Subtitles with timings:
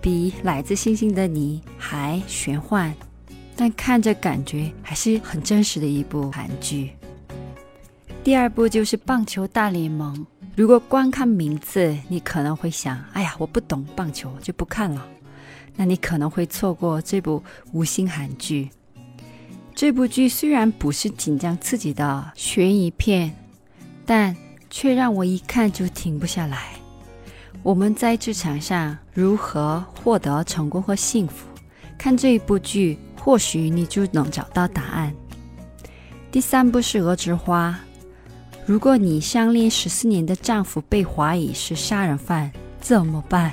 [0.00, 2.92] 比《来自星星的你》还玄幻。
[3.57, 6.91] 但看着感觉还是很真实的一部韩剧。
[8.23, 10.15] 第二部就是《棒球大联盟》。
[10.55, 15.07] 如果光看名字，你可能会想：“哎呀，我不懂棒球，就不看了。”
[15.75, 18.69] 那你可能会错过这部无心韩剧。
[19.73, 23.33] 这部剧虽然不是紧张刺激的悬疑片，
[24.05, 24.35] 但
[24.69, 26.73] 却让我一看就停不下来。
[27.63, 31.47] 我们在职场上如何获得成功和幸福？
[31.97, 32.99] 看这一部剧。
[33.27, 35.13] 或许你就能找到答案。
[36.31, 37.77] 第三步是《鹅之花》。
[38.65, 43.51] 如果你相恋十四年的丈夫被怀疑是杀人犯，怎么办？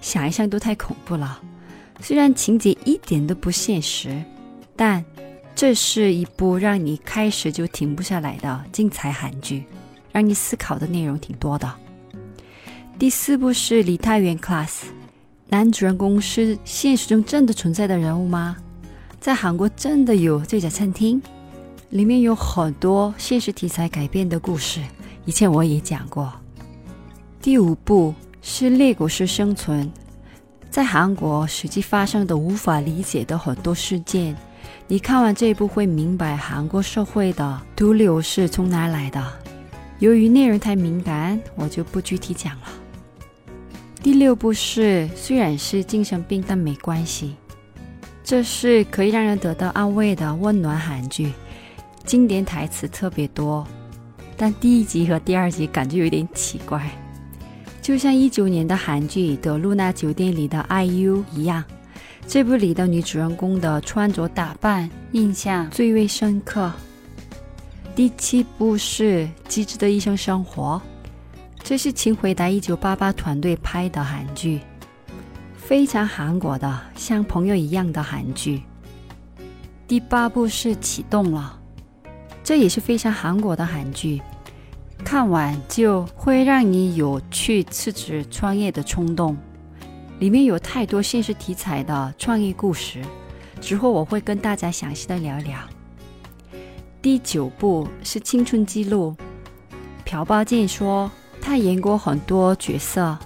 [0.00, 1.38] 想一想都太恐怖了。
[2.00, 4.24] 虽然情节一点都不现实，
[4.74, 5.04] 但
[5.54, 9.66] 这是一部让你开始就停不下来的精彩韩剧，
[10.12, 11.70] 让你思考的内容挺多的。
[12.98, 14.68] 第四部是《梨泰院 Class》。
[15.50, 18.56] 男主人公是现实中真的存在的人物吗？
[19.20, 21.20] 在韩国真的有这家餐厅，
[21.90, 24.80] 里面有很多现实题材改编的故事，
[25.26, 26.32] 以前我也讲过。
[27.42, 29.86] 第五部是《猎狗式生存》，
[30.70, 34.34] 在韩国实际发生的无法理解的很多事件，
[34.88, 39.22] 你看完这一部会明白韩国社会的毒瘤是从哪来的。
[39.98, 42.66] 由于内容太敏感，我就不具体讲了。
[44.02, 47.36] 第六部是虽然是精神病，但没关系。
[48.30, 51.32] 这是可以让人得到安慰的温暖韩剧，
[52.04, 53.66] 经典台词特别多，
[54.36, 56.88] 但第一集和第二集感觉有点奇怪，
[57.82, 61.64] 就像一九年的韩剧《的露娜酒店》里的 IU 一样。
[62.24, 66.72] 这部里的女主人公的穿着打扮印象最为深刻。
[67.96, 70.80] 第七部是《机智的医生生活》，
[71.64, 74.60] 这是请回答一九八八团队拍的韩剧。
[75.70, 78.60] 非常韩国的，像朋友一样的韩剧。
[79.86, 81.60] 第八部是启动了，
[82.42, 84.20] 这也是非常韩国的韩剧，
[85.04, 89.36] 看完就会让你有去辞职创业的冲动。
[90.18, 93.00] 里面有太多现实题材的创业故事，
[93.60, 95.60] 之后我会跟大家详细的聊聊。
[97.00, 99.14] 第九部是青春记录，
[100.04, 101.08] 朴宝剑说
[101.40, 103.16] 他演过很多角色。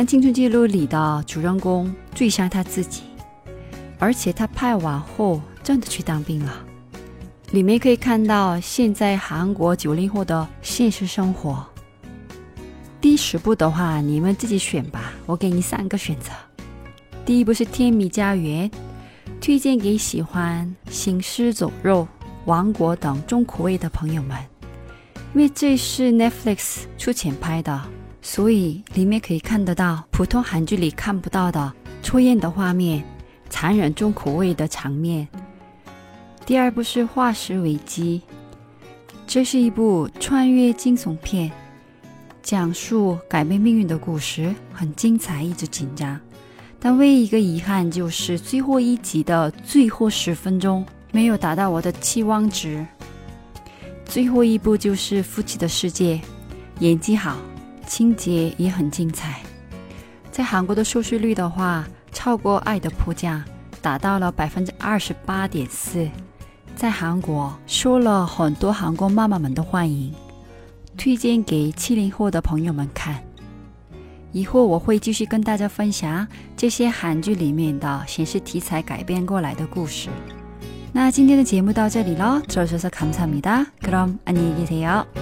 [0.00, 3.02] 但《青春记录》里的主人公最像他自己，
[3.98, 6.64] 而且他拍完后真的去当兵了。
[7.50, 11.62] 里面可以看到现在韩国九零后的现实生活。
[12.98, 16.30] 第十部的话，你们自己选吧，我给你三个选择。
[17.26, 18.70] 第一部是《天米家园》，
[19.38, 22.08] 推荐给喜欢行尸走肉、
[22.46, 24.38] 王国等重口味的朋友们，
[25.34, 27.78] 因为这是 Netflix 出钱拍的。
[28.22, 31.72] 所以里面可以看得到普通韩剧里看不到的
[32.02, 33.02] 抽烟的画面、
[33.48, 35.26] 残忍重口味的场面。
[36.44, 38.22] 第二部是《化石危机》，
[39.26, 41.50] 这是一部穿越惊悚片，
[42.42, 46.18] 讲述改变命运的故事，很精彩，一直紧张。
[46.78, 52.86] 但唯一一个遗憾就是最后一集的最后十分钟没有达到我的期望值。
[54.04, 56.16] 最后一部就是《夫妻的世界》，
[56.80, 57.36] 演技好。
[57.85, 59.41] 情节也很精彩，
[60.31, 63.39] 在韩国的收视率的话，超过《爱的迫降》，
[63.81, 66.09] 达到了百分之二十八点四，
[66.75, 70.13] 在韩国受了很多韩国妈妈们的欢迎，
[70.97, 73.21] 推荐给七零后的朋友们看。
[74.31, 80.09] 以后我会继续跟大家分享这些韩剧里面的现实题材改编过来的故事。
[80.91, 85.18] 那今天的节目到这里了，들어주셔서감사합니다그럼안녕히계세요